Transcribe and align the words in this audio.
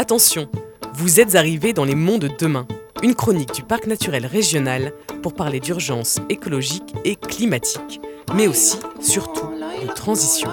Attention, 0.00 0.48
vous 0.94 1.20
êtes 1.20 1.34
arrivés 1.34 1.74
dans 1.74 1.84
les 1.84 1.94
monts 1.94 2.16
de 2.16 2.30
demain, 2.38 2.66
une 3.02 3.14
chronique 3.14 3.52
du 3.52 3.62
parc 3.62 3.86
naturel 3.86 4.24
régional 4.24 4.94
pour 5.22 5.34
parler 5.34 5.60
d'urgence 5.60 6.20
écologique 6.30 6.94
et 7.04 7.16
climatique, 7.16 8.00
mais 8.34 8.46
aussi, 8.46 8.78
surtout, 8.98 9.50
de 9.82 9.92
transition, 9.92 10.48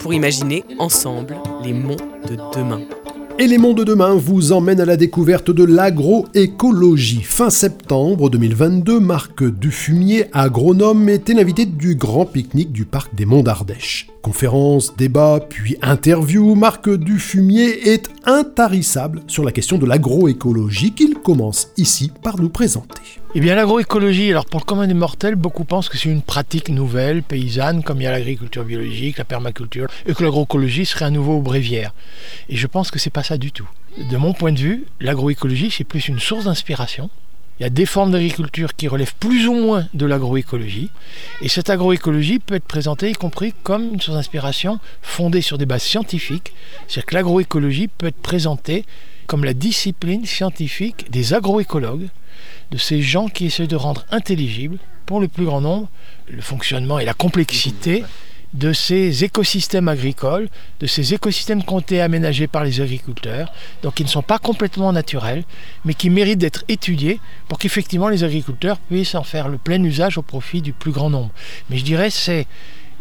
pour 0.00 0.12
imaginer 0.12 0.64
ensemble 0.80 1.36
les 1.62 1.72
monts 1.72 1.94
de 2.26 2.34
demain. 2.52 2.80
Et 3.38 3.46
les 3.46 3.58
monts 3.58 3.72
de 3.72 3.84
demain 3.84 4.14
vous 4.14 4.52
emmènent 4.52 4.80
à 4.80 4.84
la 4.84 4.96
découverte 4.96 5.50
de 5.50 5.64
l'agroécologie. 5.64 7.22
Fin 7.22 7.48
septembre 7.48 8.28
2022, 8.28 9.00
Marc 9.00 9.44
Dufumier, 9.44 10.26
agronome, 10.32 11.08
était 11.08 11.32
l'invité 11.32 11.64
du 11.64 11.94
grand 11.94 12.26
pique-nique 12.26 12.72
du 12.72 12.84
parc 12.84 13.14
des 13.14 13.24
Monts 13.24 13.42
d'Ardèche. 13.42 14.08
Conférences, 14.22 14.94
débats, 14.96 15.40
puis 15.48 15.76
interviews, 15.80 16.54
Marc 16.54 16.90
Dufumier 16.90 17.88
est 17.88 18.10
intarissable 18.24 19.22
sur 19.26 19.44
la 19.44 19.52
question 19.52 19.78
de 19.78 19.86
l'agroécologie 19.86 20.92
qu'il 20.92 21.14
commence 21.14 21.70
ici 21.78 22.12
par 22.22 22.38
nous 22.38 22.50
présenter. 22.50 23.20
Eh 23.32 23.38
bien 23.38 23.54
l'agroécologie, 23.54 24.30
alors 24.30 24.44
pour 24.44 24.58
le 24.58 24.64
commun 24.64 24.88
des 24.88 24.94
mortels, 24.94 25.36
beaucoup 25.36 25.64
pensent 25.64 25.88
que 25.88 25.96
c'est 25.96 26.08
une 26.08 26.20
pratique 26.20 26.68
nouvelle, 26.68 27.22
paysanne, 27.22 27.84
comme 27.84 28.00
il 28.00 28.04
y 28.04 28.06
a 28.08 28.10
l'agriculture 28.10 28.64
biologique, 28.64 29.18
la 29.18 29.24
permaculture, 29.24 29.86
et 30.04 30.14
que 30.14 30.24
l'agroécologie 30.24 30.84
serait 30.84 31.04
un 31.04 31.12
nouveau 31.12 31.40
bréviaire. 31.40 31.94
Et 32.48 32.56
je 32.56 32.66
pense 32.66 32.90
que 32.90 32.98
c'est 32.98 33.10
pas 33.10 33.22
ça 33.22 33.38
du 33.38 33.52
tout. 33.52 33.68
De 34.10 34.16
mon 34.16 34.32
point 34.32 34.50
de 34.50 34.58
vue, 34.58 34.84
l'agroécologie, 34.98 35.70
c'est 35.70 35.84
plus 35.84 36.08
une 36.08 36.18
source 36.18 36.46
d'inspiration, 36.46 37.08
il 37.60 37.62
y 37.62 37.66
a 37.66 37.70
des 37.70 37.86
formes 37.86 38.10
d'agriculture 38.10 38.74
qui 38.74 38.88
relèvent 38.88 39.14
plus 39.14 39.46
ou 39.46 39.52
moins 39.52 39.86
de 39.94 40.06
l'agroécologie. 40.06 40.90
Et 41.40 41.48
cette 41.48 41.70
agroécologie 41.70 42.40
peut 42.40 42.54
être 42.54 42.64
présentée 42.64 43.10
y 43.10 43.12
compris 43.12 43.54
comme 43.62 43.92
une 43.92 44.00
source 44.00 44.16
d'inspiration 44.16 44.80
fondée 45.02 45.42
sur 45.42 45.56
des 45.56 45.66
bases 45.66 45.82
scientifiques. 45.82 46.52
C'est-à-dire 46.88 47.06
que 47.06 47.14
l'agroécologie 47.14 47.86
peut 47.86 48.06
être 48.06 48.22
présentée 48.22 48.86
comme 49.26 49.44
la 49.44 49.54
discipline 49.54 50.24
scientifique 50.24 51.10
des 51.10 51.34
agroécologues, 51.34 52.08
de 52.70 52.78
ces 52.78 53.02
gens 53.02 53.28
qui 53.28 53.46
essaient 53.46 53.66
de 53.66 53.76
rendre 53.76 54.04
intelligible, 54.10 54.78
pour 55.06 55.20
le 55.20 55.28
plus 55.28 55.44
grand 55.44 55.60
nombre, 55.60 55.88
le 56.28 56.40
fonctionnement 56.40 57.00
et 57.00 57.04
la 57.04 57.14
complexité 57.14 58.04
de 58.54 58.72
ces 58.72 59.24
écosystèmes 59.24 59.88
agricoles, 59.88 60.48
de 60.80 60.86
ces 60.86 61.14
écosystèmes 61.14 61.62
été 61.78 62.00
aménagés 62.00 62.46
par 62.46 62.64
les 62.64 62.80
agriculteurs, 62.80 63.52
donc 63.82 63.94
qui 63.94 64.04
ne 64.04 64.08
sont 64.08 64.22
pas 64.22 64.38
complètement 64.38 64.92
naturels, 64.92 65.44
mais 65.84 65.94
qui 65.94 66.10
méritent 66.10 66.38
d'être 66.38 66.64
étudiés 66.68 67.20
pour 67.48 67.58
qu'effectivement 67.58 68.08
les 68.08 68.24
agriculteurs 68.24 68.78
puissent 68.78 69.14
en 69.14 69.22
faire 69.22 69.48
le 69.48 69.58
plein 69.58 69.82
usage 69.82 70.18
au 70.18 70.22
profit 70.22 70.62
du 70.62 70.72
plus 70.72 70.90
grand 70.90 71.10
nombre. 71.10 71.30
Mais 71.70 71.76
je 71.76 71.84
dirais 71.84 72.10
c'est 72.10 72.46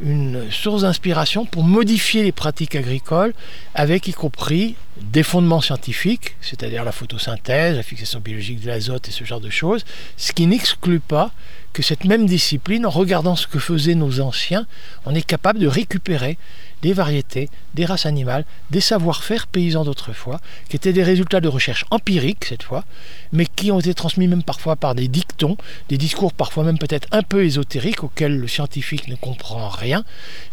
une 0.02 0.50
source 0.50 0.83
d'inspiration 0.83 1.45
pour 1.45 1.64
modifier 1.64 2.23
les 2.23 2.31
pratiques 2.31 2.76
agricoles 2.76 3.33
avec 3.76 4.08
y 4.08 4.14
compris 4.14 4.76
des 5.02 5.23
fondements 5.23 5.61
scientifiques, 5.61 6.36
c'est-à-dire 6.42 6.83
la 6.83 6.92
photosynthèse, 6.92 7.75
la 7.75 7.83
fixation 7.83 8.19
biologique 8.19 8.61
de 8.61 8.67
l'azote 8.67 9.08
et 9.08 9.11
ce 9.11 9.23
genre 9.23 9.39
de 9.39 9.50
choses, 9.50 9.86
ce 10.17 10.31
qui 10.33 10.45
n'exclut 10.45 11.00
pas 11.00 11.31
que 11.73 11.83
cette 11.83 12.05
même 12.05 12.25
discipline, 12.25 12.86
en 12.86 12.89
regardant 12.89 13.36
ce 13.36 13.47
que 13.47 13.59
faisaient 13.59 13.95
nos 13.95 14.20
anciens, 14.22 14.66
on 15.05 15.14
est 15.14 15.25
capable 15.25 15.59
de 15.59 15.67
récupérer 15.67 16.38
des 16.81 16.94
variétés, 16.94 17.50
des 17.73 17.86
races 17.86 18.05
animales, 18.05 18.45
des 18.72 18.81
savoir-faire 18.81 19.47
paysans 19.47 19.83
d'autrefois, 19.83 20.39
qui 20.70 20.77
étaient 20.77 20.94
des 20.94 21.03
résultats 21.03 21.42
de 21.42 21.47
recherche 21.47 21.86
empiriques 21.92 22.45
cette 22.45 22.64
fois, 22.64 22.86
mais 23.33 23.45
qui 23.45 23.72
ont 23.72 23.80
été 23.80 23.94
transmis 23.94 24.27
même 24.27 24.44
parfois 24.44 24.75
par 24.75 24.95
des 24.95 25.08
dictons, 25.08 25.58
des 25.89 25.97
discours 25.97 26.33
parfois 26.33 26.64
même 26.64 26.77
peut-être 26.77 27.08
un 27.11 27.22
peu 27.22 27.44
ésotériques 27.44 28.03
auxquels 28.03 28.38
le 28.38 28.47
scientifique 28.47 29.08
ne 29.08 29.16
comprend 29.16 29.67
rien. 29.67 30.03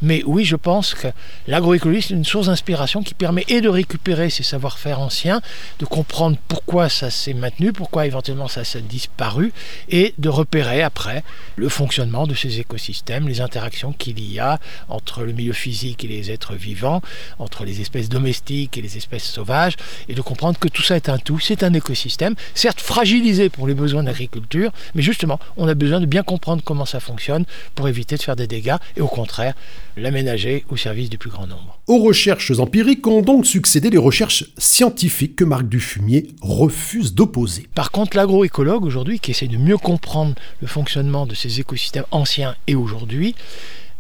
Mais 0.03 0.23
oui, 0.27 0.45
je 0.45 0.57
pense 0.57 0.95
que 0.95 1.09
l'agroécologie, 1.47 2.03
c'est 2.03 2.15
une 2.15 2.25
source 2.25 2.47
d'inspiration 2.47 3.03
qui 3.03 3.15
permet 3.15 3.45
et 3.49 3.61
de 3.61 3.69
récupérer 3.69 4.31
ces 4.37 4.43
savoir-faire 4.43 5.01
anciens, 5.01 5.41
de 5.79 5.87
comprendre 5.87 6.37
pourquoi 6.49 6.89
ça 6.89 7.11
s'est 7.11 7.35
maintenu, 7.35 7.73
pourquoi 7.73 8.07
éventuellement 8.07 8.49
ça 8.49 8.65
s'est 8.65 8.83
disparu, 8.83 9.53
et 9.89 10.15
de 10.19 10.29
repérer 10.29 10.83
après 10.83 11.25
le 11.57 11.69
fonctionnement 11.69 12.27
de 12.27 12.35
ces 12.35 12.61
écosystèmes, 12.61 13.29
les 13.29 13.41
interactions 13.41 13.93
qu'il 13.93 14.21
y 14.21 14.39
a 14.39 14.59
entre 14.89 15.23
le 15.23 15.33
milieu 15.33 15.53
physique 15.53 16.05
et 16.05 16.09
les 16.09 16.31
êtres 16.31 16.55
vivants, 16.55 17.01
entre 17.39 17.65
les 17.65 17.81
espèces 17.81 18.09
domestiques 18.09 18.77
et 18.77 18.83
les 18.83 18.97
espèces 18.97 19.25
sauvages, 19.25 19.77
et 20.09 20.15
de 20.15 20.21
comprendre 20.21 20.59
que 20.59 20.69
tout 20.69 20.83
ça 20.83 20.97
est 20.97 21.09
un 21.09 21.19
tout, 21.19 21.39
c'est 21.39 21.63
un 21.63 21.73
écosystème, 21.73 22.35
certes 22.55 22.81
fragilisé 22.81 23.49
pour 23.49 23.67
les 23.67 23.75
besoins 23.75 24.03
de 24.03 24.09
l'agriculture, 24.09 24.71
mais 24.95 25.03
justement, 25.03 25.41
on 25.57 25.67
a 25.69 25.75
besoin 25.75 26.01
de 26.01 26.07
bien 26.07 26.23
comprendre 26.23 26.63
comment 26.65 26.85
ça 26.85 27.01
fonctionne 27.01 27.45
pour 27.75 27.89
éviter 27.89 28.17
de 28.17 28.23
faire 28.23 28.37
des 28.37 28.47
dégâts, 28.47 28.77
et 28.97 29.01
au 29.01 29.09
contraire, 29.09 29.55
l'aménager 29.97 30.65
au 30.69 30.77
service 30.77 31.09
du 31.09 31.17
plus 31.17 31.31
grand 31.31 31.47
nombre. 31.47 31.79
Aux 31.87 32.03
recherches 32.03 32.51
empiriques 32.59 33.07
ont 33.07 33.23
donc 33.23 33.47
succédé 33.47 33.91
les 33.91 33.99
recherches 33.99 34.26
scientifiques 34.31 35.37
que 35.37 35.45
Marc 35.45 35.69
Dufumier 35.69 36.29
refuse 36.41 37.15
d'opposer. 37.15 37.67
Par 37.75 37.91
contre, 37.91 38.17
l'agroécologue 38.17 38.85
aujourd'hui, 38.85 39.21
qui 39.21 39.31
essaie 39.31 39.49
de 39.49 39.57
mieux 39.57 39.79
comprendre 39.79 40.35
le 40.61 40.67
fonctionnement 40.67 41.27
de 41.27 41.35
ces 41.35 41.61
écosystèmes 41.61 42.07
anciens 42.11 42.57
et 42.67 42.75
aujourd'hui, 42.75 43.35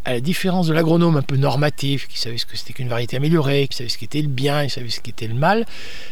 à 0.06 0.12
la 0.12 0.20
différence 0.20 0.68
de 0.68 0.72
l'agronome 0.72 1.16
un 1.16 1.22
peu 1.22 1.36
normatif, 1.36 2.06
qui 2.06 2.16
savait 2.16 2.38
ce 2.38 2.46
que 2.46 2.56
c'était 2.56 2.72
qu'une 2.72 2.88
variété 2.88 3.16
améliorée, 3.16 3.66
qui 3.66 3.76
savait 3.76 3.88
ce 3.88 3.98
qu'était 3.98 4.22
le 4.22 4.28
bien, 4.28 4.62
il 4.62 4.70
savait 4.70 4.88
ce 4.88 5.00
qu'était 5.00 5.26
le 5.26 5.34
mal, 5.34 5.66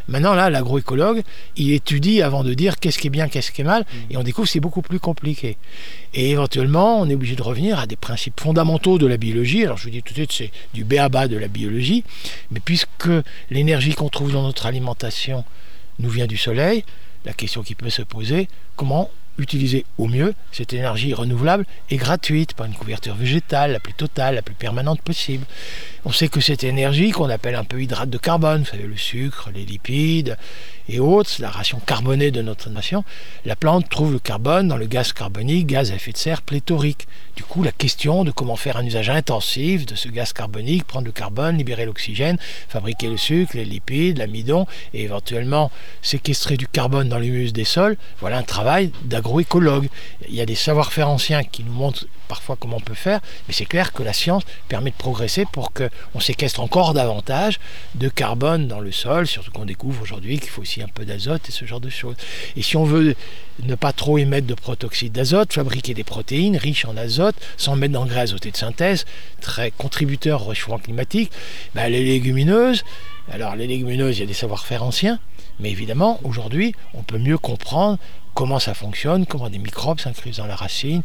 maintenant 0.08 0.34
là, 0.34 0.50
l'agroécologue, 0.50 1.22
il 1.56 1.72
étudie 1.72 2.20
avant 2.20 2.42
de 2.42 2.54
dire 2.54 2.80
qu'est-ce 2.80 2.98
qui 2.98 3.06
est 3.06 3.10
bien, 3.10 3.28
qu'est-ce 3.28 3.52
qui 3.52 3.60
est 3.60 3.64
mal, 3.64 3.82
mmh. 3.82 4.12
et 4.12 4.16
on 4.16 4.24
découvre 4.24 4.48
que 4.48 4.52
c'est 4.52 4.58
beaucoup 4.58 4.82
plus 4.82 4.98
compliqué. 4.98 5.56
Et 6.12 6.32
éventuellement, 6.32 7.00
on 7.00 7.08
est 7.08 7.14
obligé 7.14 7.36
de 7.36 7.42
revenir 7.42 7.78
à 7.78 7.86
des 7.86 7.94
principes 7.94 8.40
fondamentaux 8.40 8.98
de 8.98 9.06
la 9.06 9.16
biologie. 9.16 9.64
Alors 9.64 9.78
je 9.78 9.84
vous 9.84 9.90
dis 9.90 10.02
tout 10.02 10.12
de 10.12 10.18
suite, 10.18 10.32
c'est 10.32 10.50
du 10.74 10.82
béaba 10.82 11.28
de 11.28 11.36
la 11.36 11.46
biologie, 11.46 12.02
mais 12.50 12.58
puisque 12.58 13.08
l'énergie 13.50 13.94
qu'on 13.94 14.08
trouve 14.08 14.32
dans 14.32 14.42
notre 14.42 14.66
alimentation 14.66 15.44
nous 16.00 16.10
vient 16.10 16.26
du 16.26 16.36
soleil, 16.36 16.84
la 17.24 17.32
question 17.32 17.62
qui 17.62 17.76
peut 17.76 17.90
se 17.90 18.02
poser, 18.02 18.48
comment 18.74 19.08
utiliser 19.38 19.84
au 19.98 20.06
mieux 20.06 20.34
cette 20.52 20.72
énergie 20.72 21.14
renouvelable 21.14 21.66
et 21.90 21.96
gratuite 21.96 22.54
par 22.54 22.66
une 22.66 22.74
couverture 22.74 23.14
végétale 23.14 23.72
la 23.72 23.80
plus 23.80 23.94
totale, 23.94 24.36
la 24.36 24.42
plus 24.42 24.54
permanente 24.54 25.00
possible. 25.02 25.44
On 26.04 26.12
sait 26.12 26.28
que 26.28 26.40
cette 26.40 26.64
énergie 26.64 27.10
qu'on 27.10 27.30
appelle 27.30 27.54
un 27.54 27.64
peu 27.64 27.82
hydrate 27.82 28.10
de 28.10 28.18
carbone, 28.18 28.60
vous 28.60 28.70
savez 28.70 28.86
le 28.86 28.96
sucre, 28.96 29.50
les 29.54 29.64
lipides 29.64 30.36
et 30.88 31.00
autres, 31.00 31.30
la 31.38 31.50
ration 31.50 31.80
carbonée 31.80 32.30
de 32.30 32.42
notre 32.42 32.68
nation, 32.68 33.04
la 33.46 33.56
plante 33.56 33.88
trouve 33.88 34.12
le 34.12 34.18
carbone 34.18 34.68
dans 34.68 34.76
le 34.76 34.86
gaz 34.86 35.14
carbonique, 35.14 35.66
gaz 35.66 35.90
à 35.90 35.94
effet 35.94 36.12
de 36.12 36.18
serre 36.18 36.42
pléthorique. 36.42 37.08
Du 37.36 37.42
coup, 37.42 37.62
la 37.62 37.72
question 37.72 38.22
de 38.22 38.30
comment 38.30 38.54
faire 38.54 38.76
un 38.76 38.84
usage 38.84 39.08
intensif 39.08 39.86
de 39.86 39.94
ce 39.94 40.08
gaz 40.08 40.32
carbonique, 40.32 40.84
prendre 40.84 41.06
le 41.06 41.12
carbone, 41.12 41.56
libérer 41.56 41.86
l'oxygène, 41.86 42.36
fabriquer 42.68 43.08
le 43.08 43.16
sucre, 43.16 43.56
les 43.56 43.64
lipides, 43.64 44.18
l'amidon 44.18 44.66
et 44.92 45.02
éventuellement 45.04 45.70
séquestrer 46.02 46.56
du 46.56 46.68
carbone 46.68 47.08
dans 47.08 47.18
l'humus 47.18 47.52
des 47.52 47.64
sols, 47.64 47.96
voilà 48.20 48.38
un 48.38 48.42
travail 48.42 48.92
d'agroécologue. 49.24 49.88
Il 50.28 50.34
y 50.34 50.40
a 50.40 50.46
des 50.46 50.54
savoir-faire 50.54 51.08
anciens 51.08 51.42
qui 51.44 51.64
nous 51.64 51.72
montrent 51.72 52.06
parfois 52.28 52.56
comment 52.58 52.76
on 52.76 52.80
peut 52.80 52.94
faire, 52.94 53.20
mais 53.46 53.54
c'est 53.54 53.64
clair 53.64 53.92
que 53.92 54.02
la 54.02 54.12
science 54.12 54.42
permet 54.68 54.90
de 54.90 54.96
progresser 54.96 55.44
pour 55.50 55.72
qu'on 55.72 56.20
séquestre 56.20 56.60
encore 56.60 56.94
davantage 56.94 57.60
de 57.94 58.08
carbone 58.08 58.66
dans 58.66 58.80
le 58.80 58.92
sol, 58.92 59.26
surtout 59.26 59.50
qu'on 59.50 59.66
découvre 59.66 60.02
aujourd'hui 60.02 60.38
qu'il 60.38 60.48
faut 60.48 60.62
aussi 60.62 60.82
un 60.82 60.88
peu 60.88 61.04
d'azote 61.04 61.48
et 61.48 61.52
ce 61.52 61.64
genre 61.64 61.80
de 61.80 61.90
choses. 61.90 62.16
Et 62.56 62.62
si 62.62 62.76
on 62.76 62.84
veut 62.84 63.14
ne 63.62 63.74
pas 63.74 63.92
trop 63.92 64.18
émettre 64.18 64.46
de 64.46 64.54
protoxyde 64.54 65.12
d'azote, 65.12 65.52
fabriquer 65.52 65.94
des 65.94 66.04
protéines 66.04 66.56
riches 66.56 66.86
en 66.86 66.96
azote, 66.96 67.36
sans 67.56 67.76
mettre 67.76 67.92
d'engrais 67.92 68.20
azotés 68.20 68.50
de 68.50 68.56
synthèse, 68.56 69.04
très 69.40 69.70
contributeur 69.70 70.42
au 70.42 70.48
réchauffement 70.48 70.78
climatique, 70.78 71.30
ben 71.74 71.88
les 71.88 72.04
légumineuses, 72.04 72.84
alors 73.30 73.54
les 73.54 73.66
légumineuses, 73.66 74.18
il 74.18 74.20
y 74.20 74.24
a 74.24 74.26
des 74.26 74.34
savoir-faire 74.34 74.82
anciens, 74.82 75.18
mais 75.60 75.70
évidemment, 75.70 76.18
aujourd'hui, 76.24 76.74
on 76.94 77.02
peut 77.02 77.18
mieux 77.18 77.38
comprendre 77.38 77.98
comment 78.34 78.58
ça 78.58 78.74
fonctionne, 78.74 79.26
comment 79.26 79.48
des 79.48 79.58
microbes 79.58 80.00
s'incrustent 80.00 80.38
dans 80.38 80.46
la 80.46 80.56
racine, 80.56 81.02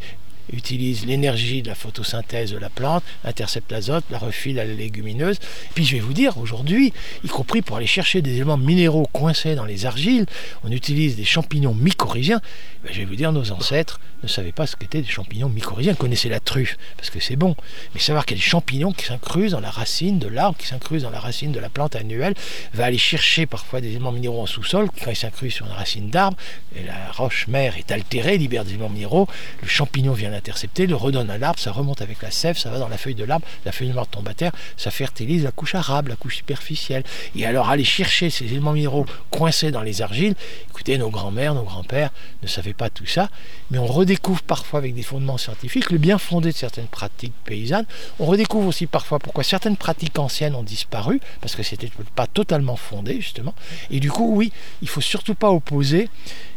utilise 0.53 1.05
l'énergie 1.05 1.61
de 1.61 1.67
la 1.67 1.75
photosynthèse 1.75 2.51
de 2.51 2.57
la 2.57 2.69
plante, 2.69 3.03
intercepte 3.23 3.71
l'azote, 3.71 4.03
la 4.09 4.17
refile 4.17 4.59
à 4.59 4.65
la 4.65 4.73
légumineuse. 4.73 5.39
Puis 5.75 5.85
je 5.85 5.95
vais 5.95 6.01
vous 6.01 6.13
dire, 6.13 6.37
aujourd'hui, 6.37 6.93
y 7.23 7.27
compris 7.27 7.61
pour 7.61 7.77
aller 7.77 7.87
chercher 7.87 8.21
des 8.21 8.35
éléments 8.35 8.57
minéraux 8.57 9.07
coincés 9.11 9.55
dans 9.55 9.65
les 9.65 9.85
argiles, 9.85 10.25
on 10.63 10.71
utilise 10.71 11.15
des 11.15 11.25
champignons 11.25 11.73
mycorhiziens. 11.73 12.41
Ben, 12.83 12.91
je 12.93 12.99
vais 12.99 13.05
vous 13.05 13.15
dire, 13.15 13.31
nos 13.31 13.51
ancêtres 13.51 13.99
ne 14.23 14.27
savaient 14.27 14.51
pas 14.51 14.67
ce 14.67 14.75
qu'étaient 14.75 15.01
des 15.01 15.07
champignons 15.07 15.49
mycorhiziens, 15.49 15.93
connaissaient 15.93 16.29
la 16.29 16.39
truffe, 16.39 16.77
parce 16.97 17.09
que 17.09 17.19
c'est 17.19 17.35
bon. 17.35 17.55
Mais 17.93 17.99
savoir 17.99 18.25
qu'il 18.25 18.37
y 18.37 18.39
a 18.39 18.43
des 18.43 18.49
champignons 18.49 18.91
qui 18.91 19.05
s'incrusent 19.05 19.51
dans 19.51 19.59
la 19.59 19.69
racine 19.69 20.19
de 20.19 20.27
l'arbre, 20.27 20.57
qui 20.57 20.67
s'incrusent 20.67 21.03
dans 21.03 21.09
la 21.09 21.19
racine 21.19 21.51
de 21.51 21.59
la 21.59 21.69
plante 21.69 21.95
annuelle, 21.95 22.33
va 22.73 22.85
aller 22.85 22.97
chercher 22.97 23.45
parfois 23.45 23.81
des 23.81 23.89
éléments 23.89 24.11
minéraux 24.11 24.41
en 24.41 24.45
sous-sol, 24.45 24.89
quand 25.03 25.11
ils 25.11 25.15
s'incrusent 25.15 25.53
sur 25.53 25.65
une 25.65 25.71
racine 25.71 26.09
d'arbre, 26.09 26.37
et 26.75 26.83
la 26.83 27.11
roche 27.11 27.47
mère 27.47 27.77
est 27.77 27.91
altérée, 27.91 28.37
libère 28.37 28.65
des 28.65 28.71
éléments 28.71 28.89
minéraux, 28.89 29.27
le 29.61 29.67
champignon 29.67 30.13
vient 30.13 30.31
intercepté, 30.39 30.87
le 30.87 30.95
redonne 30.95 31.29
à 31.29 31.37
l'arbre, 31.37 31.59
ça 31.59 31.71
remonte 31.71 32.01
avec 32.01 32.21
la 32.21 32.31
sève, 32.31 32.57
ça 32.57 32.69
va 32.69 32.79
dans 32.79 32.87
la 32.87 32.97
feuille 32.97 33.15
de 33.15 33.25
l'arbre, 33.25 33.45
la 33.65 33.71
feuille 33.71 33.91
l'arbre 33.91 34.09
tombe 34.09 34.27
à 34.27 34.33
terre, 34.33 34.51
ça 34.77 34.89
fertilise 34.89 35.43
la 35.43 35.51
couche 35.51 35.75
arabe, 35.75 36.07
la 36.07 36.15
couche 36.15 36.37
superficielle. 36.37 37.03
Et 37.35 37.45
alors 37.45 37.69
aller 37.69 37.83
chercher 37.83 38.29
ces 38.29 38.45
éléments 38.45 38.71
minéraux 38.71 39.05
coincés 39.29 39.71
dans 39.71 39.81
les 39.81 40.01
argiles, 40.01 40.35
écoutez, 40.69 40.97
nos 40.97 41.09
grands-mères, 41.09 41.53
nos 41.53 41.63
grands-pères 41.63 42.11
ne 42.41 42.47
savaient 42.47 42.73
pas 42.73 42.89
tout 42.89 43.05
ça, 43.05 43.29
mais 43.69 43.77
on 43.77 43.85
redécouvre 43.85 44.41
parfois 44.41 44.79
avec 44.79 44.95
des 44.95 45.03
fondements 45.03 45.37
scientifiques 45.37 45.91
le 45.91 45.97
bien 45.97 46.17
fondé 46.17 46.51
de 46.51 46.57
certaines 46.57 46.87
pratiques 46.87 47.33
paysannes. 47.43 47.85
On 48.19 48.25
redécouvre 48.25 48.67
aussi 48.67 48.87
parfois 48.87 49.19
pourquoi 49.19 49.43
certaines 49.43 49.77
pratiques 49.77 50.17
anciennes 50.17 50.55
ont 50.55 50.63
disparu, 50.63 51.19
parce 51.41 51.55
que 51.55 51.63
c'était 51.63 51.91
pas 52.15 52.27
totalement 52.27 52.77
fondé 52.77 53.15
justement. 53.15 53.53
Et 53.91 53.99
du 53.99 54.09
coup, 54.09 54.33
oui, 54.35 54.51
il 54.81 54.87
faut 54.87 55.01
surtout 55.01 55.35
pas 55.35 55.51
opposer 55.51 56.09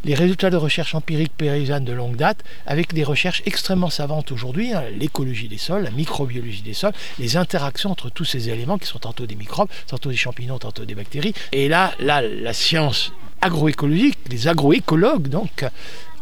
les 0.05 0.14
résultats 0.14 0.50
de 0.50 0.56
recherche 0.56 0.94
empirique 0.94 1.32
paysanne 1.37 1.84
de 1.84 1.93
longue 1.93 2.17
date 2.17 2.43
avec 2.67 2.93
des 2.94 3.05
recherches 3.05 3.43
extrêmement 3.46 3.61
savantes 3.62 4.32
aujourd'hui, 4.32 4.72
hein, 4.72 4.82
l'écologie 4.98 5.48
des 5.48 5.58
sols, 5.58 5.84
la 5.84 5.90
microbiologie 5.90 6.62
des 6.62 6.74
sols, 6.74 6.92
les 7.18 7.36
interactions 7.36 7.90
entre 7.90 8.10
tous 8.10 8.24
ces 8.24 8.48
éléments 8.48 8.78
qui 8.78 8.86
sont 8.86 8.98
tantôt 8.98 9.26
des 9.26 9.36
microbes, 9.36 9.68
tantôt 9.86 10.10
des 10.10 10.16
champignons, 10.16 10.58
tantôt 10.58 10.84
des 10.84 10.94
bactéries. 10.94 11.34
Et 11.52 11.68
là, 11.68 11.92
là 12.00 12.22
la 12.22 12.52
science 12.52 13.12
agroécologique, 13.40 14.18
les 14.30 14.48
agroécologues 14.48 15.28
donc, 15.28 15.64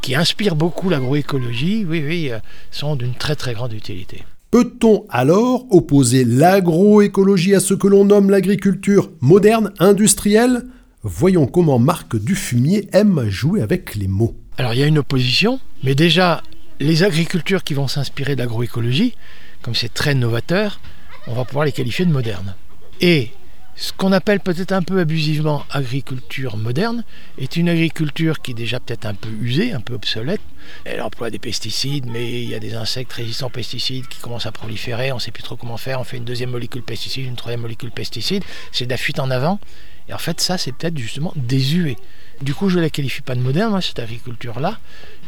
qui 0.00 0.14
inspirent 0.14 0.56
beaucoup 0.56 0.88
l'agroécologie, 0.88 1.84
oui, 1.88 2.02
oui, 2.06 2.30
euh, 2.30 2.38
sont 2.70 2.96
d'une 2.96 3.14
très 3.14 3.36
très 3.36 3.54
grande 3.54 3.72
utilité. 3.72 4.24
Peut-on 4.50 5.04
alors 5.10 5.66
opposer 5.70 6.24
l'agroécologie 6.24 7.54
à 7.54 7.60
ce 7.60 7.74
que 7.74 7.86
l'on 7.86 8.04
nomme 8.04 8.30
l'agriculture 8.30 9.10
moderne, 9.20 9.72
industrielle? 9.78 10.64
Voyons 11.02 11.46
comment 11.46 11.78
Marc 11.78 12.16
Dufumier 12.16 12.88
aime 12.92 13.28
jouer 13.28 13.62
avec 13.62 13.94
les 13.94 14.08
mots. 14.08 14.34
Alors 14.58 14.74
il 14.74 14.80
y 14.80 14.82
a 14.82 14.86
une 14.86 14.98
opposition, 14.98 15.60
mais 15.84 15.94
déjà 15.94 16.42
les 16.80 17.02
agricultures 17.02 17.62
qui 17.62 17.74
vont 17.74 17.88
s'inspirer 17.88 18.34
de 18.34 18.40
l'agroécologie, 18.40 19.14
comme 19.62 19.74
c'est 19.74 19.92
très 19.92 20.14
novateur, 20.14 20.80
on 21.26 21.34
va 21.34 21.44
pouvoir 21.44 21.66
les 21.66 21.72
qualifier 21.72 22.06
de 22.06 22.10
modernes. 22.10 22.54
Et 23.02 23.30
ce 23.76 23.92
qu'on 23.92 24.12
appelle 24.12 24.40
peut-être 24.40 24.72
un 24.72 24.82
peu 24.82 24.98
abusivement 24.98 25.64
agriculture 25.70 26.56
moderne 26.56 27.04
est 27.38 27.56
une 27.56 27.68
agriculture 27.68 28.40
qui 28.40 28.50
est 28.50 28.54
déjà 28.54 28.80
peut-être 28.80 29.06
un 29.06 29.14
peu 29.14 29.28
usée, 29.40 29.72
un 29.72 29.80
peu 29.80 29.94
obsolète. 29.94 30.40
Elle 30.84 31.02
emploie 31.02 31.30
des 31.30 31.38
pesticides, 31.38 32.06
mais 32.06 32.42
il 32.42 32.48
y 32.48 32.54
a 32.54 32.58
des 32.58 32.74
insectes 32.74 33.12
résistants 33.12 33.46
aux 33.46 33.50
pesticides 33.50 34.06
qui 34.08 34.18
commencent 34.18 34.46
à 34.46 34.52
proliférer. 34.52 35.12
On 35.12 35.16
ne 35.16 35.20
sait 35.20 35.30
plus 35.30 35.42
trop 35.42 35.56
comment 35.56 35.76
faire. 35.76 36.00
On 36.00 36.04
fait 36.04 36.16
une 36.16 36.24
deuxième 36.24 36.50
molécule 36.50 36.82
pesticide, 36.82 37.26
une 37.26 37.36
troisième 37.36 37.60
molécule 37.60 37.90
pesticide. 37.90 38.42
C'est 38.72 38.84
de 38.86 38.90
la 38.90 38.98
fuite 38.98 39.18
en 39.18 39.30
avant. 39.30 39.60
Et 40.08 40.12
en 40.12 40.18
fait, 40.18 40.40
ça, 40.40 40.58
c'est 40.58 40.72
peut-être 40.72 40.98
justement 40.98 41.32
désuet. 41.36 41.96
Du 42.42 42.54
coup, 42.54 42.70
je 42.70 42.78
ne 42.78 42.82
la 42.82 42.88
qualifie 42.88 43.20
pas 43.20 43.34
de 43.34 43.40
moderne, 43.40 43.78
cette 43.82 43.98
agriculture-là. 43.98 44.78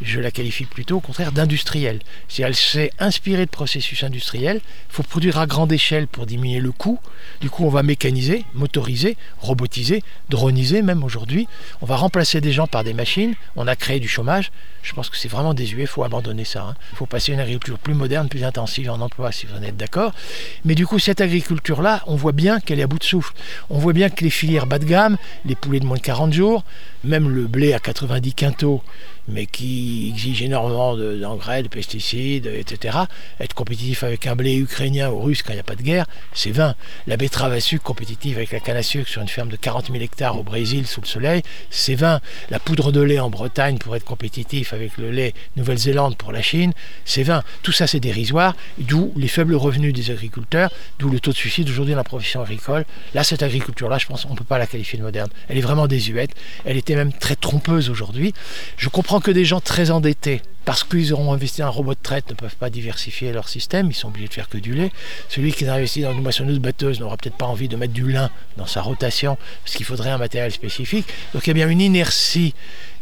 Je 0.00 0.18
la 0.18 0.30
qualifie 0.30 0.64
plutôt 0.64 0.96
au 0.96 1.00
contraire 1.00 1.30
d'industrielle. 1.30 2.00
Si 2.26 2.40
elle 2.40 2.54
s'est 2.54 2.90
inspirée 2.98 3.44
de 3.44 3.50
processus 3.50 4.02
industriels, 4.02 4.62
il 4.64 4.94
faut 4.94 5.02
produire 5.02 5.38
à 5.38 5.46
grande 5.46 5.70
échelle 5.72 6.06
pour 6.06 6.24
diminuer 6.24 6.58
le 6.58 6.72
coût. 6.72 6.98
Du 7.42 7.50
coup, 7.50 7.66
on 7.66 7.68
va 7.68 7.82
mécaniser, 7.82 8.46
motoriser, 8.54 9.18
robotiser, 9.38 10.02
droniser 10.30 10.80
même 10.80 11.04
aujourd'hui. 11.04 11.48
On 11.82 11.86
va 11.86 11.96
remplacer 11.96 12.40
des 12.40 12.50
gens 12.50 12.66
par 12.66 12.82
des 12.82 12.94
machines. 12.94 13.34
On 13.56 13.66
a 13.66 13.76
créé 13.76 14.00
du 14.00 14.08
chômage. 14.08 14.50
Je 14.82 14.94
pense 14.94 15.10
que 15.10 15.16
c'est 15.16 15.28
vraiment 15.28 15.54
désuet, 15.54 15.82
il 15.82 15.86
faut 15.86 16.02
abandonner 16.02 16.44
ça. 16.44 16.62
Hein. 16.62 16.74
Il 16.92 16.96
faut 16.96 17.06
passer 17.06 17.32
à 17.32 17.34
une 17.36 17.40
agriculture 17.40 17.78
plus 17.78 17.94
moderne, 17.94 18.28
plus 18.28 18.42
intensive 18.42 18.90
en 18.90 19.00
emploi, 19.00 19.30
si 19.30 19.46
vous 19.46 19.54
en 19.54 19.62
êtes 19.62 19.76
d'accord. 19.76 20.12
Mais 20.64 20.74
du 20.74 20.86
coup, 20.86 20.98
cette 20.98 21.20
agriculture-là, 21.20 22.02
on 22.06 22.16
voit 22.16 22.32
bien 22.32 22.58
qu'elle 22.58 22.80
est 22.80 22.84
à 22.84 22.88
bout 22.88 22.98
de 22.98 23.04
souffle. 23.04 23.34
On 23.70 23.78
voit 23.78 23.92
bien 23.92 24.10
que 24.10 24.24
les 24.24 24.30
filières 24.30 24.61
bas 24.66 24.78
de 24.78 24.84
gamme, 24.84 25.16
les 25.44 25.54
poulets 25.54 25.80
de 25.80 25.86
moins 25.86 25.96
de 25.96 26.02
40 26.02 26.32
jours, 26.32 26.64
même 27.04 27.28
le 27.28 27.46
blé 27.46 27.72
à 27.72 27.78
90 27.78 28.34
quintaux, 28.34 28.82
mais 29.28 29.46
qui 29.46 30.08
exige 30.12 30.42
énormément 30.42 30.96
d'engrais, 30.96 31.62
de, 31.62 31.68
pesticides, 31.68 32.46
etc. 32.46 32.98
Être 33.40 33.54
compétitif 33.54 34.02
avec 34.02 34.26
un 34.26 34.36
blé 34.36 34.56
ukrainien 34.56 35.10
ou 35.10 35.20
russe 35.20 35.42
quand 35.42 35.52
il 35.52 35.56
n'y 35.56 35.60
a 35.60 35.64
pas 35.64 35.76
de 35.76 35.82
guerre, 35.82 36.06
c'est 36.32 36.50
vain. 36.50 36.74
La 37.06 37.16
betterave 37.16 37.52
à 37.52 37.60
sucre 37.60 37.84
compétitive 37.84 38.36
avec 38.36 38.52
la 38.52 38.60
canne 38.60 38.76
à 38.76 38.82
sucre 38.82 39.08
sur 39.08 39.22
une 39.22 39.28
ferme 39.28 39.48
de 39.48 39.56
40 39.56 39.86
000 39.92 40.02
hectares 40.02 40.38
au 40.38 40.42
Brésil 40.42 40.86
sous 40.86 41.00
le 41.00 41.06
soleil, 41.06 41.42
c'est 41.70 41.94
vain. 41.94 42.20
La 42.50 42.58
poudre 42.58 42.92
de 42.92 43.00
lait 43.00 43.20
en 43.20 43.30
Bretagne 43.30 43.78
pour 43.78 43.96
être 43.96 44.04
compétitif 44.04 44.72
avec 44.72 44.96
le 44.98 45.10
lait 45.10 45.34
Nouvelle-Zélande 45.56 46.16
pour 46.16 46.32
la 46.32 46.42
Chine, 46.42 46.72
c'est 47.04 47.22
vain. 47.22 47.42
Tout 47.62 47.72
ça 47.72 47.86
c'est 47.86 48.00
dérisoire, 48.00 48.56
d'où 48.78 49.12
les 49.16 49.28
faibles 49.28 49.54
revenus 49.54 49.92
des 49.92 50.10
agriculteurs, 50.10 50.70
d'où 50.98 51.08
le 51.08 51.20
taux 51.20 51.32
de 51.32 51.36
suicide 51.36 51.68
aujourd'hui 51.68 51.92
dans 51.92 51.98
la 51.98 52.04
profession 52.04 52.40
agricole. 52.40 52.84
Là, 53.14 53.24
cette 53.24 53.42
agriculture-là, 53.42 53.98
je 53.98 54.06
pense 54.06 54.24
qu'on 54.24 54.32
ne 54.32 54.38
peut 54.38 54.44
pas 54.44 54.58
la 54.58 54.66
qualifier 54.66 54.98
de 54.98 55.04
moderne. 55.04 55.30
Elle 55.48 55.58
est 55.58 55.62
vraiment 55.62 55.86
désuète, 55.86 56.30
elle 56.64 56.76
était 56.76 56.96
même 56.96 57.12
très 57.12 57.36
trompeuse 57.36 57.90
aujourd'hui. 57.90 58.34
Je 58.76 58.88
comprends 58.88 59.11
que 59.20 59.30
des 59.30 59.44
gens 59.44 59.60
très 59.60 59.90
endettés, 59.90 60.42
parce 60.64 60.84
qu'ils 60.84 61.12
auront 61.12 61.32
investi 61.32 61.60
dans 61.60 61.66
un 61.66 61.70
robot 61.70 61.94
de 61.94 61.98
traite, 62.02 62.30
ne 62.30 62.34
peuvent 62.34 62.56
pas 62.56 62.70
diversifier 62.70 63.32
leur 63.32 63.48
système, 63.48 63.90
ils 63.90 63.94
sont 63.94 64.08
obligés 64.08 64.28
de 64.28 64.34
faire 64.34 64.48
que 64.48 64.58
du 64.58 64.74
lait. 64.74 64.92
Celui 65.28 65.52
qui 65.52 65.66
a 65.66 65.74
investi 65.74 66.02
dans 66.02 66.12
une 66.12 66.22
moissonneuse 66.22 66.58
batteuse 66.58 67.00
n'aura 67.00 67.16
peut-être 67.16 67.36
pas 67.36 67.46
envie 67.46 67.68
de 67.68 67.76
mettre 67.76 67.92
du 67.92 68.10
lin 68.10 68.30
dans 68.56 68.66
sa 68.66 68.82
rotation, 68.82 69.36
parce 69.64 69.76
qu'il 69.76 69.86
faudrait 69.86 70.10
un 70.10 70.18
matériel 70.18 70.52
spécifique. 70.52 71.06
Donc 71.34 71.46
il 71.46 71.48
y 71.48 71.50
a 71.50 71.54
bien 71.54 71.68
une 71.68 71.80
inertie 71.80 72.54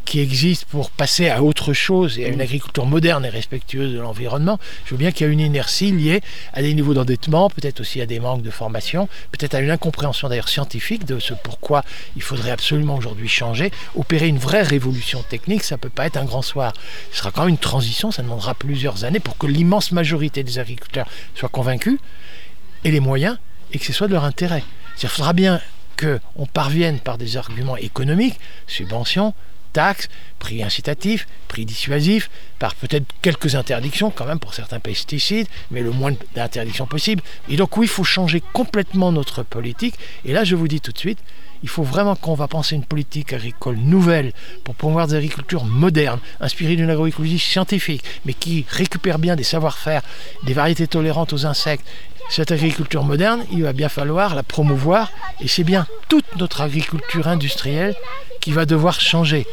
qui 0.05 0.20
existe 0.20 0.64
pour 0.64 0.91
passer 0.91 1.29
à 1.29 1.43
autre 1.43 1.73
chose 1.73 2.19
et 2.19 2.25
à 2.25 2.29
une 2.29 2.38
mm. 2.38 2.43
agriculture 2.43 2.87
moderne 2.87 3.25
et 3.25 3.29
respectueuse 3.29 3.93
de 3.93 4.00
l'environnement, 4.00 4.58
je 4.85 4.91
veux 4.91 4.99
bien 4.99 5.12
qu'il 5.12 5.26
y 5.26 5.31
a 5.31 5.32
une 5.32 5.41
inertie 5.41 5.93
liée 5.93 6.20
à 6.52 6.62
des 6.62 6.75
niveaux 6.75 6.94
d'endettement, 6.94 7.50
peut-être 7.50 7.81
aussi 7.81 8.00
à 8.00 8.06
des 8.06 8.20
manques 8.20 8.43
de 8.43 8.50
formation, 8.50 9.08
peut-être 9.32 9.55
à 9.55 9.61
une 9.61 9.70
incompréhension 9.70 10.29
d'ailleurs 10.29 10.49
scientifique 10.49 11.05
de 11.05 11.19
ce 11.19 11.35
pourquoi 11.35 11.85
il 12.17 12.23
faudrait 12.23 12.50
absolument 12.50 12.97
aujourd'hui 12.97 13.29
changer, 13.29 13.70
opérer 13.94 14.29
une 14.29 14.38
vraie 14.38 14.62
révolution 14.62 15.23
technique, 15.23 15.62
ça 15.62 15.76
ne 15.76 15.81
peut 15.81 15.88
pas 15.88 16.06
être 16.06 16.17
un 16.17 16.25
grand 16.25 16.43
soir. 16.43 16.73
Ce 17.12 17.19
sera 17.19 17.31
quand 17.31 17.43
même 17.43 17.50
une 17.50 17.58
transition, 17.58 18.11
ça 18.11 18.23
demandera 18.23 18.55
plusieurs 18.55 19.05
années 19.05 19.20
pour 19.20 19.38
que 19.38 19.46
l'immense 19.46 19.93
majorité 19.93 20.43
des 20.43 20.58
agriculteurs 20.58 21.06
soient 21.35 21.49
convaincus 21.49 21.99
et 22.85 22.91
les 22.91 23.00
moyens 23.00 23.38
et 23.73 23.79
que 23.79 23.85
ce 23.85 23.93
soit 23.93 24.08
de 24.08 24.12
leur 24.12 24.25
intérêt. 24.25 24.64
Il 25.03 25.08
faudra 25.08 25.32
bien 25.32 25.61
qu'on 25.99 26.46
parvienne 26.46 26.99
par 26.99 27.19
des 27.19 27.37
arguments 27.37 27.76
économiques, 27.76 28.38
subventions, 28.67 29.35
taxes, 29.72 30.08
prix 30.38 30.62
incitatifs, 30.62 31.26
prix 31.49 31.64
dissuasifs, 31.64 32.31
par 32.58 32.75
peut-être 32.75 33.06
quelques 33.22 33.55
interdictions 33.55 34.11
quand 34.11 34.26
même 34.26 34.38
pour 34.38 34.55
certains 34.55 34.81
pesticides, 34.81 35.46
mais 35.70 35.81
le 35.81 35.90
moins 35.90 36.12
d'interdictions 36.34 36.87
possible. 36.87 37.22
Et 37.49 37.56
donc 37.56 37.76
oui, 37.76 37.87
il 37.87 37.90
faut 37.90 38.05
changer 38.05 38.43
complètement 38.52 39.12
notre 39.12 39.43
politique. 39.43 39.94
Et 40.25 40.32
là, 40.32 40.44
je 40.44 40.56
vous 40.56 40.69
dis 40.69 40.81
tout 40.81 40.93
de 40.93 40.99
suite, 40.99 41.19
il 41.62 41.68
faut 41.68 41.82
vraiment 41.82 42.16
qu'on 42.16 42.34
va 42.34 42.48
penser 42.48 42.74
une 42.74 42.84
politique 42.84 43.32
agricole 43.32 43.76
nouvelle 43.76 44.32
pour 44.64 44.74
promouvoir 44.74 45.06
des 45.06 45.14
agricultures 45.14 45.64
modernes, 45.64 46.20
inspirées 46.40 46.76
d'une 46.76 46.90
agroécologie 46.90 47.38
scientifique, 47.38 48.04
mais 48.24 48.34
qui 48.34 48.64
récupère 48.68 49.18
bien 49.18 49.36
des 49.36 49.44
savoir-faire, 49.44 50.02
des 50.44 50.54
variétés 50.54 50.86
tolérantes 50.86 51.32
aux 51.32 51.46
insectes. 51.46 51.86
Cette 52.28 52.52
agriculture 52.52 53.02
moderne, 53.02 53.44
il 53.52 53.62
va 53.62 53.72
bien 53.72 53.88
falloir 53.88 54.34
la 54.34 54.42
promouvoir, 54.42 55.10
et 55.40 55.48
c'est 55.48 55.64
bien 55.64 55.86
toute 56.08 56.36
notre 56.36 56.60
agriculture 56.60 57.26
industrielle 57.26 57.94
qui 58.40 58.52
va 58.52 58.66
devoir 58.66 59.00
changer. 59.00 59.46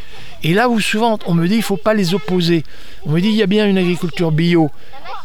Et 0.44 0.54
là 0.54 0.70
où 0.70 0.80
souvent 0.80 1.18
on 1.26 1.34
me 1.34 1.48
dit 1.48 1.56
il 1.56 1.60
ne 1.60 1.64
faut 1.64 1.78
pas 1.78 1.94
les 1.94 2.14
opposer. 2.14 2.64
On 3.06 3.12
me 3.12 3.22
dit 3.22 3.30
il 3.30 3.36
y 3.36 3.44
a 3.44 3.48
bien 3.48 3.68
une 3.68 3.78
agriculture 3.78 4.32
bio, 4.32 4.72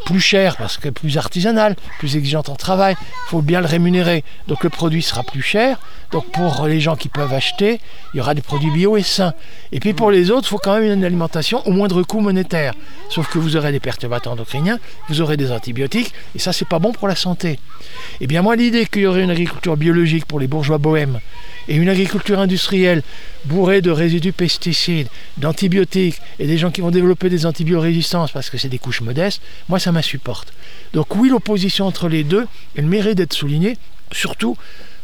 plus 0.05 0.21
chère 0.21 0.57
parce 0.57 0.79
que 0.79 0.89
plus 0.89 1.19
artisanale, 1.19 1.77
plus 1.99 2.17
exigeante 2.17 2.49
en 2.49 2.57
travail, 2.57 2.97
il 3.01 3.31
faut 3.31 3.43
bien 3.43 3.61
le 3.61 3.67
rémunérer. 3.67 4.25
Donc 4.49 4.65
le 4.65 4.71
produit 4.71 5.03
sera 5.03 5.23
plus 5.23 5.43
cher. 5.43 5.79
Donc 6.11 6.31
pour 6.31 6.67
les 6.67 6.81
gens 6.81 6.97
qui 6.97 7.09
peuvent 7.09 7.33
acheter, 7.33 7.81
il 8.13 8.19
y 8.19 8.21
aura 8.21 8.35
des 8.35 8.43
produits 8.43 8.71
bio 8.71 8.97
et 8.97 9.03
sains. 9.03 9.33
Et 9.71 9.81
puis 9.81 9.95
pour 9.95 10.11
les 10.11 10.31
autres, 10.31 10.47
il 10.47 10.51
faut 10.51 10.59
quand 10.59 10.79
même 10.79 10.93
une 10.93 11.05
alimentation 11.05 11.67
au 11.67 11.71
moindre 11.71 12.03
coût 12.03 12.21
monétaire. 12.21 12.75
Sauf 13.09 13.31
que 13.31 13.39
vous 13.39 13.57
aurez 13.57 13.73
des 13.73 13.81
perturbateurs 13.81 14.33
endocriniens, 14.33 14.79
vous 15.09 15.21
aurez 15.21 15.37
des 15.37 15.51
antibiotiques, 15.51 16.13
et 16.35 16.39
ça 16.39 16.53
c'est 16.53 16.69
pas 16.69 16.79
bon 16.79 16.93
pour 16.93 17.09
la 17.09 17.17
santé. 17.17 17.53
Et 17.53 17.59
eh 18.23 18.27
bien 18.27 18.43
moi 18.43 18.57
l'idée 18.57 18.87
qu'il 18.87 19.03
y 19.03 19.07
aurait 19.07 19.23
une 19.23 19.31
agriculture 19.31 19.77
biologique 19.77 20.27
pour 20.27 20.41
les 20.41 20.47
bourgeois 20.47 20.79
bohèmes 20.79 21.21
et 21.69 21.77
une 21.77 21.89
agriculture 21.89 22.39
industrielle 22.39 23.03
bourrée 23.45 23.81
de 23.81 23.91
résidus 23.91 24.33
pesticides, 24.33 25.02
d'antibiotiques 25.39 26.21
et 26.39 26.47
des 26.47 26.59
gens 26.59 26.71
qui 26.71 26.81
vont 26.81 26.91
développer 26.91 27.29
des 27.29 27.47
antibiorésistances 27.47 28.33
parce 28.33 28.51
que 28.51 28.59
c'est 28.59 28.69
des 28.69 28.79
couches 28.79 29.01
modestes, 29.01 29.43
moi 29.69 29.79
ça 29.79 29.93
m'insupporte. 29.93 30.53
Donc 30.93 31.15
oui, 31.17 31.29
l'opposition 31.29 31.87
entre 31.87 32.09
les 32.09 32.25
deux, 32.25 32.47
elle 32.77 32.87
mérite 32.87 33.17
d'être 33.17 33.33
soulignée, 33.33 33.77
surtout 34.13 34.57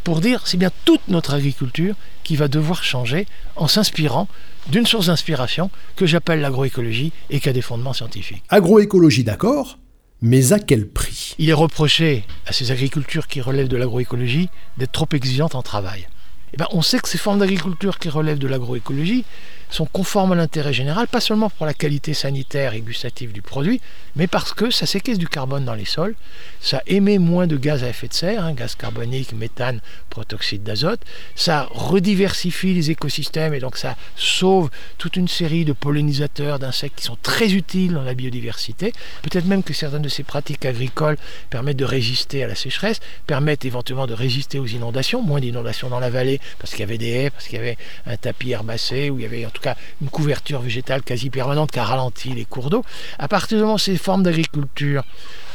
pour 0.05 0.21
dire 0.21 0.43
c'est 0.47 0.57
bien 0.57 0.71
toute 0.85 1.07
notre 1.09 1.35
agriculture 1.35 1.95
qui 2.25 2.37
va 2.37 2.49
devoir 2.49 2.85
changer 2.85 3.27
en 3.57 3.69
s'inspirant 3.69 4.29
d'une 4.69 4.87
source 4.87 5.07
d'inspiration 5.07 5.71
que 5.97 6.07
j'appelle 6.07 6.41
l'agroécologie 6.41 7.13
et 7.31 7.41
qui 7.41 7.49
a 7.49 7.53
des 7.53 7.63
fondements 7.63 7.93
scientifiques. 7.93 8.43
Agroécologie 8.49 9.25
d'accord, 9.25 9.79
mais 10.21 10.53
à 10.53 10.59
quel 10.59 10.89
prix? 10.89 11.35
Il 11.39 11.49
est 11.49 11.55
reproché 11.55 12.25
à 12.47 12.53
ces 12.53 12.71
agricultures 12.71 13.29
qui 13.29 13.41
relèvent 13.41 13.69
de 13.69 13.77
l'agroécologie 13.77 14.49
d'être 14.77 14.93
trop 14.93 15.09
exigeantes 15.13 15.55
en 15.55 15.63
travail. 15.63 16.09
Eh 16.53 16.57
ben, 16.57 16.67
on 16.73 16.83
sait 16.83 16.99
que 16.99 17.09
ces 17.09 17.19
formes 17.19 17.39
d'agriculture 17.39 17.99
qui 17.99 18.09
relèvent 18.09 18.39
de 18.39 18.49
l'agroécologie 18.49 19.25
sont 19.71 19.87
conformes 19.87 20.33
à 20.33 20.35
l'intérêt 20.35 20.73
général, 20.73 21.09
pas 21.09 21.21
seulement 21.21 21.51
pour 21.51 21.67
la 21.67 21.75
qualité 21.75 22.15
sanitaire 22.15 22.75
et 22.75 22.81
gustative 22.81 23.33
du 23.33 23.43
produit, 23.43 23.81
mais 24.17 24.27
parce 24.27 24.53
que 24.53 24.71
ça 24.71 24.87
séquestre 24.87 25.19
du 25.21 25.29
carbone 25.29 25.65
dans 25.65 25.75
les 25.75 25.85
sols, 25.85 26.15
ça 26.61 26.83
émet 26.87 27.19
moins 27.19 27.47
de 27.47 27.57
gaz 27.57 27.85
à 27.85 27.89
effet 27.89 28.09
de 28.09 28.15
serre, 28.15 28.45
hein, 28.45 28.53
gaz 28.53 28.75
carbonique, 28.75 29.33
méthane, 29.33 29.81
protoxyde 30.11 30.63
d'azote, 30.63 31.01
ça 31.35 31.69
rediversifie 31.71 32.75
les 32.75 32.91
écosystèmes 32.91 33.55
et 33.55 33.61
donc 33.61 33.77
ça 33.77 33.97
sauve 34.17 34.71
toute 34.97 35.17
une 35.17 35.29
série 35.29 35.65
de 35.65 35.73
pollinisateurs, 35.73 36.59
d'insectes 36.59 36.99
qui 36.99 37.05
sont 37.05 37.19
très 37.23 37.53
utiles 37.53 37.93
dans 37.93 38.03
la 38.03 38.15
biodiversité. 38.15 38.93
Peut-être 39.23 39.47
même 39.47 39.63
que 39.63 39.73
certaines 39.73 40.03
de 40.03 40.09
ces 40.09 40.23
pratiques 40.23 40.65
agricoles 40.65 41.17
permettent 41.51 41.77
de 41.77 41.85
résister 41.85 42.43
à 42.43 42.49
la 42.49 42.55
sécheresse, 42.55 43.01
permettent 43.27 43.65
éventuellement 43.65 44.07
de 44.07 44.15
résister 44.15 44.59
aux 44.59 44.67
inondations, 44.67 45.23
moins 45.23 45.41
d'inondations 45.41 45.89
dans 45.89 46.01
la 46.01 46.11
vallée 46.11 46.41
parce 46.59 46.73
qu'il 46.73 46.81
y 46.81 46.85
avait 46.85 46.99
des 46.99 47.11
haies, 47.11 47.31
parce 47.31 47.47
qu'il 47.47 47.57
y 47.57 47.61
avait 47.61 47.77
un 48.07 48.17
tapis 48.17 48.51
herbacé, 48.51 49.11
où 49.11 49.19
il 49.19 49.23
y 49.23 49.27
avait 49.27 49.45
tout 49.59 49.65
cas 49.65 49.77
une 50.01 50.09
couverture 50.09 50.61
végétale 50.61 51.03
quasi 51.03 51.31
permanente 51.31 51.71
qui 51.71 51.79
a 51.79 51.85
ralenti 51.85 52.31
les 52.31 52.45
cours 52.45 52.71
d'eau. 52.71 52.85
À 53.19 53.29
partir 53.29 53.59
du 53.59 53.63
moment 53.63 53.75
où 53.75 53.79
ces 53.79 53.97
formes 53.97 54.23
d'agriculture 54.23 55.03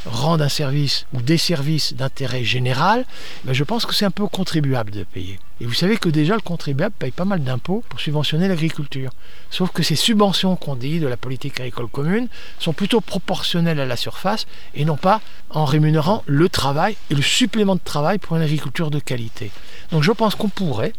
rendent 0.05 0.41
un 0.41 0.49
service 0.49 1.05
ou 1.13 1.21
des 1.21 1.37
services 1.37 1.93
d'intérêt 1.93 2.43
général, 2.43 3.05
ben 3.45 3.53
je 3.53 3.63
pense 3.63 3.85
que 3.85 3.93
c'est 3.93 4.03
un 4.03 4.11
peu 4.11 4.27
contribuable 4.27 4.91
de 4.91 5.05
payer. 5.05 5.39
Et 5.61 5.65
vous 5.65 5.73
savez 5.73 5.95
que 5.95 6.09
déjà 6.09 6.35
le 6.35 6.41
contribuable 6.41 6.93
paye 6.99 7.11
pas 7.11 7.23
mal 7.23 7.41
d'impôts 7.41 7.85
pour 7.87 8.01
subventionner 8.01 8.49
l'agriculture. 8.49 9.11
Sauf 9.49 9.71
que 9.71 9.81
ces 9.81 9.95
subventions 9.95 10.57
qu'on 10.57 10.75
dit 10.75 10.99
de 10.99 11.07
la 11.07 11.15
politique 11.15 11.59
agricole 11.61 11.87
commune 11.87 12.27
sont 12.59 12.73
plutôt 12.73 12.99
proportionnelles 12.99 13.79
à 13.79 13.85
la 13.85 13.95
surface 13.95 14.45
et 14.75 14.83
non 14.83 14.97
pas 14.97 15.21
en 15.49 15.63
rémunérant 15.63 16.23
le 16.25 16.49
travail 16.49 16.97
et 17.09 17.15
le 17.15 17.21
supplément 17.21 17.75
de 17.75 17.81
travail 17.83 18.17
pour 18.17 18.35
une 18.35 18.43
agriculture 18.43 18.91
de 18.91 18.99
qualité. 18.99 19.51
Donc 19.91 20.03
je 20.03 20.11
pense 20.11 20.35
qu'on 20.35 20.49
pourrait 20.49 20.91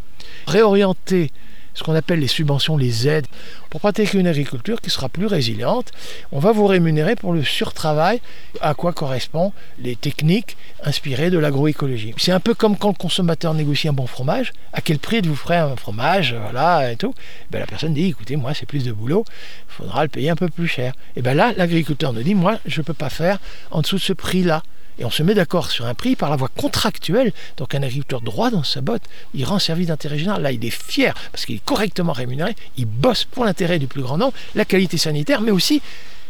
réorienter 0.46 1.30
ce 1.74 1.82
qu'on 1.82 1.94
appelle 1.94 2.20
les 2.20 2.28
subventions, 2.28 2.76
les 2.76 3.08
aides, 3.08 3.26
pour 3.70 3.80
pratiquer 3.80 4.18
une 4.18 4.26
agriculture 4.26 4.80
qui 4.80 4.90
sera 4.90 5.08
plus 5.08 5.26
résiliente. 5.26 5.90
On 6.32 6.38
va 6.38 6.52
vous 6.52 6.66
rémunérer 6.66 7.16
pour 7.16 7.32
le 7.32 7.42
surtravail, 7.42 8.20
à 8.60 8.74
quoi 8.74 8.92
correspondent 8.92 9.52
les 9.80 9.96
techniques 9.96 10.56
inspirées 10.82 11.30
de 11.30 11.38
l'agroécologie. 11.38 12.14
C'est 12.16 12.32
un 12.32 12.40
peu 12.40 12.54
comme 12.54 12.76
quand 12.76 12.88
le 12.88 12.94
consommateur 12.94 13.54
négocie 13.54 13.88
un 13.88 13.92
bon 13.92 14.06
fromage, 14.06 14.52
à 14.72 14.80
quel 14.80 14.98
prix 14.98 15.20
vous 15.20 15.36
ferez 15.36 15.56
un 15.56 15.76
fromage, 15.76 16.34
voilà, 16.34 16.92
et 16.92 16.96
tout? 16.96 17.14
Ben, 17.50 17.58
la 17.58 17.66
personne 17.66 17.94
dit, 17.94 18.06
écoutez, 18.06 18.36
moi 18.36 18.54
c'est 18.54 18.66
plus 18.66 18.84
de 18.84 18.92
boulot, 18.92 19.24
il 19.68 19.72
faudra 19.72 20.02
le 20.02 20.08
payer 20.08 20.30
un 20.30 20.36
peu 20.36 20.48
plus 20.48 20.68
cher. 20.68 20.94
Et 21.16 21.22
bien 21.22 21.34
là, 21.34 21.52
l'agriculteur 21.56 22.12
nous 22.12 22.22
dit, 22.22 22.34
moi 22.34 22.58
je 22.66 22.80
ne 22.80 22.84
peux 22.84 22.94
pas 22.94 23.10
faire 23.10 23.38
en 23.70 23.80
dessous 23.80 23.96
de 23.96 24.00
ce 24.00 24.12
prix-là 24.12 24.62
et 24.98 25.04
on 25.04 25.10
se 25.10 25.22
met 25.22 25.34
d'accord 25.34 25.70
sur 25.70 25.86
un 25.86 25.94
prix 25.94 26.16
par 26.16 26.30
la 26.30 26.36
voie 26.36 26.48
contractuelle. 26.48 27.32
Donc 27.56 27.74
un 27.74 27.82
agriculteur 27.82 28.20
droit 28.20 28.50
dans 28.50 28.62
sa 28.62 28.80
botte, 28.80 29.02
il 29.34 29.44
rend 29.44 29.58
service 29.58 29.88
d'intérêt 29.88 30.18
général. 30.18 30.42
Là, 30.42 30.52
il 30.52 30.64
est 30.64 30.70
fier 30.70 31.14
parce 31.32 31.46
qu'il 31.46 31.56
est 31.56 31.64
correctement 31.64 32.12
rémunéré, 32.12 32.54
il 32.76 32.86
bosse 32.86 33.24
pour 33.24 33.44
l'intérêt 33.44 33.78
du 33.78 33.86
plus 33.86 34.02
grand 34.02 34.18
nombre, 34.18 34.34
la 34.54 34.64
qualité 34.64 34.96
sanitaire, 34.96 35.40
mais 35.40 35.50
aussi 35.50 35.82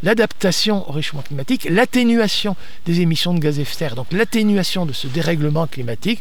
l'adaptation 0.04 0.88
au 0.88 0.92
réchauffement 0.92 1.23
climatique, 1.23 1.66
l'atténuation 1.68 2.56
des 2.87 3.00
émissions 3.00 3.34
de 3.34 3.40
gaz 3.40 3.58
à 3.58 3.62
effet 3.62 3.73
de 3.73 3.78
serre, 3.78 3.94
donc 3.96 4.12
l'atténuation 4.12 4.87
de 4.87 4.92
ce 4.92 5.08
dérèglement 5.08 5.66
climatique, 5.66 6.20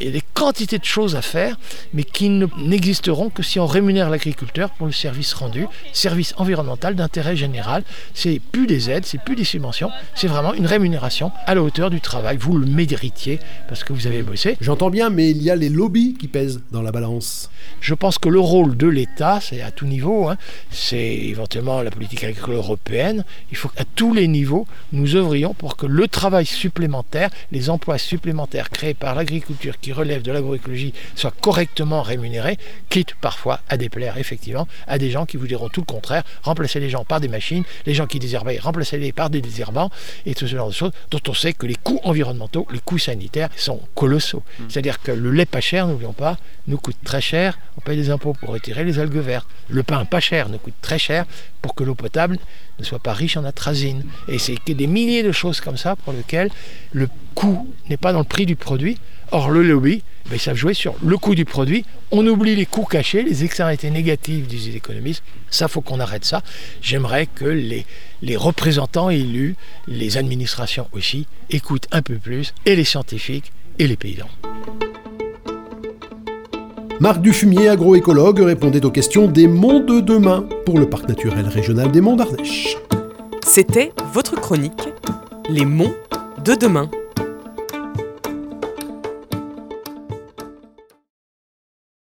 et 0.00 0.10
des 0.10 0.22
quantités 0.34 0.78
de 0.78 0.84
choses 0.84 1.16
à 1.16 1.22
faire, 1.22 1.56
mais 1.92 2.04
qui 2.04 2.28
n'existeront 2.28 3.30
que 3.30 3.42
si 3.42 3.58
on 3.60 3.66
rémunère 3.66 4.10
l'agriculteur 4.10 4.70
pour 4.70 4.86
le 4.86 4.92
service 4.92 5.32
rendu, 5.32 5.66
service 5.92 6.34
environnemental 6.36 6.94
d'intérêt 6.94 7.36
général. 7.36 7.84
C'est 8.12 8.40
plus 8.52 8.66
des 8.66 8.90
aides, 8.90 9.06
c'est 9.06 9.20
plus 9.20 9.36
des 9.36 9.44
subventions, 9.44 9.90
c'est 10.14 10.26
vraiment 10.26 10.52
une 10.52 10.66
rémunération 10.66 11.30
à 11.46 11.54
la 11.54 11.62
hauteur 11.62 11.90
du 11.90 12.00
travail. 12.00 12.36
Vous 12.36 12.58
le 12.58 12.66
méritiez 12.66 13.38
parce 13.68 13.84
que 13.84 13.92
vous 13.92 14.06
avez 14.06 14.22
bossé. 14.22 14.56
J'entends 14.60 14.90
bien, 14.90 15.10
mais 15.10 15.30
il 15.30 15.42
y 15.42 15.50
a 15.50 15.56
les 15.56 15.68
lobbies 15.68 16.14
qui 16.14 16.28
pèsent 16.28 16.60
dans 16.72 16.82
la 16.82 16.92
balance. 16.92 17.50
Je 17.80 17.94
pense 17.94 18.18
que 18.18 18.28
le 18.28 18.40
rôle 18.40 18.76
de 18.76 18.86
l'État, 18.86 19.40
c'est 19.40 19.62
à 19.62 19.70
tout 19.70 19.86
niveau, 19.86 20.28
hein, 20.28 20.36
c'est 20.70 20.98
éventuellement 20.98 21.82
la 21.82 21.90
politique 21.90 22.24
agricole 22.24 22.56
européenne. 22.56 23.13
Il 23.50 23.56
faut 23.56 23.68
qu'à 23.68 23.84
tous 23.94 24.14
les 24.14 24.28
niveaux, 24.28 24.66
nous 24.92 25.16
œuvrions 25.16 25.54
pour 25.54 25.76
que 25.76 25.86
le 25.86 26.08
travail 26.08 26.46
supplémentaire, 26.46 27.30
les 27.52 27.70
emplois 27.70 27.98
supplémentaires 27.98 28.70
créés 28.70 28.94
par 28.94 29.14
l'agriculture 29.14 29.78
qui 29.80 29.92
relèvent 29.92 30.22
de 30.22 30.32
l'agroécologie 30.32 30.94
soient 31.14 31.34
correctement 31.40 32.02
rémunérés, 32.02 32.58
quitte 32.88 33.14
parfois 33.20 33.60
à 33.68 33.76
déplaire 33.76 34.18
effectivement 34.18 34.66
à 34.86 34.98
des 34.98 35.10
gens 35.10 35.26
qui 35.26 35.36
vous 35.36 35.46
diront 35.46 35.68
tout 35.68 35.80
le 35.80 35.86
contraire, 35.86 36.24
remplacer 36.42 36.80
les 36.80 36.90
gens 36.90 37.04
par 37.04 37.20
des 37.20 37.28
machines, 37.28 37.64
les 37.86 37.94
gens 37.94 38.06
qui 38.06 38.18
désherbaient, 38.18 38.58
remplacer-les 38.58 39.12
par 39.12 39.30
des 39.30 39.40
désherbants, 39.40 39.90
et 40.26 40.34
tout 40.34 40.46
ce 40.46 40.56
genre 40.56 40.68
de 40.68 40.74
choses 40.74 40.92
dont 41.10 41.20
on 41.28 41.34
sait 41.34 41.52
que 41.52 41.66
les 41.66 41.76
coûts 41.76 42.00
environnementaux, 42.04 42.66
les 42.70 42.80
coûts 42.80 42.98
sanitaires 42.98 43.48
sont 43.56 43.80
colossaux. 43.94 44.42
Mmh. 44.58 44.64
C'est-à-dire 44.68 45.00
que 45.02 45.12
le 45.12 45.30
lait 45.30 45.46
pas 45.46 45.60
cher, 45.60 45.86
n'oublions 45.86 46.12
pas, 46.12 46.38
nous 46.66 46.78
coûte 46.78 46.96
très 47.04 47.20
cher, 47.20 47.58
on 47.76 47.80
paye 47.80 47.96
des 47.96 48.10
impôts 48.10 48.32
pour 48.32 48.50
retirer 48.50 48.84
les 48.84 48.98
algues 48.98 49.16
vertes. 49.16 49.46
Le 49.68 49.82
pain 49.82 50.04
pas 50.04 50.20
cher 50.20 50.48
nous 50.48 50.58
coûte 50.58 50.74
très 50.80 50.98
cher 50.98 51.26
pour 51.60 51.74
que 51.74 51.84
l'eau 51.84 51.94
potable 51.94 52.38
ne 52.78 52.84
soit 52.84 52.93
pas 52.98 53.12
riche 53.12 53.36
en 53.36 53.44
atrazine. 53.44 54.04
Et 54.28 54.38
c'est 54.38 54.58
des 54.66 54.86
milliers 54.86 55.22
de 55.22 55.32
choses 55.32 55.60
comme 55.60 55.76
ça 55.76 55.96
pour 55.96 56.12
lesquelles 56.12 56.50
le 56.92 57.08
coût 57.34 57.68
n'est 57.88 57.96
pas 57.96 58.12
dans 58.12 58.20
le 58.20 58.24
prix 58.24 58.46
du 58.46 58.56
produit. 58.56 58.98
Or, 59.30 59.50
le 59.50 59.62
lobby, 59.62 60.02
ben, 60.28 60.36
ils 60.36 60.40
savent 60.40 60.56
jouer 60.56 60.74
sur 60.74 60.94
le 61.04 61.16
coût 61.18 61.34
du 61.34 61.44
produit. 61.44 61.84
On 62.10 62.26
oublie 62.26 62.54
les 62.54 62.66
coûts 62.66 62.84
cachés, 62.84 63.22
les 63.22 63.44
externalités 63.44 63.90
négatives, 63.90 64.46
disent 64.46 64.68
les 64.68 64.76
économistes. 64.76 65.22
Ça, 65.50 65.66
faut 65.68 65.80
qu'on 65.80 66.00
arrête 66.00 66.24
ça. 66.24 66.42
J'aimerais 66.80 67.26
que 67.26 67.44
les, 67.44 67.86
les 68.22 68.36
représentants 68.36 69.10
élus, 69.10 69.56
les 69.88 70.16
administrations 70.16 70.88
aussi, 70.92 71.26
écoutent 71.50 71.88
un 71.90 72.02
peu 72.02 72.16
plus, 72.16 72.54
et 72.66 72.76
les 72.76 72.84
scientifiques 72.84 73.52
et 73.78 73.86
les 73.86 73.96
paysans. 73.96 74.30
Marc 77.00 77.20
Dufumier, 77.20 77.68
agroécologue, 77.68 78.40
répondait 78.40 78.84
aux 78.84 78.90
questions 78.90 79.26
des 79.26 79.48
monts 79.48 79.80
de 79.80 80.00
demain 80.00 80.46
pour 80.64 80.78
le 80.78 80.88
parc 80.88 81.08
naturel 81.08 81.48
régional 81.48 81.90
des 81.90 82.00
Monts 82.00 82.16
d'Ardèche. 82.16 82.76
C'était 83.54 83.92
votre 84.12 84.34
chronique 84.34 84.88
Les 85.48 85.64
monts 85.64 85.94
de 86.44 86.56
demain. 86.56 86.90